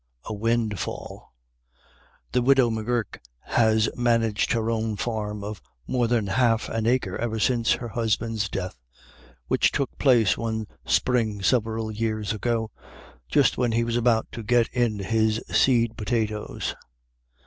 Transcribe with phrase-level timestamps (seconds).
[0.25, 1.31] A WINDFALL.
[2.31, 7.37] The widow M'Gurk has managed her own farm of more than half an acre ever
[7.37, 8.79] since her husband's death,
[9.45, 12.71] which took place one spring several years ago,
[13.29, 16.73] just when he was about to get in his seed potatoes.